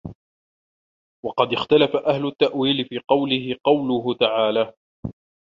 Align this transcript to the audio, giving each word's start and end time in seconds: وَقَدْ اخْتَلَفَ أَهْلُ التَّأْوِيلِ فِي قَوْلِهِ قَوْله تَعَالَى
وَقَدْ 1.25 1.53
اخْتَلَفَ 1.53 1.95
أَهْلُ 1.95 2.27
التَّأْوِيلِ 2.27 2.85
فِي 2.85 2.97
قَوْلِهِ 2.99 3.55
قَوْله 3.65 4.13
تَعَالَى 4.13 4.73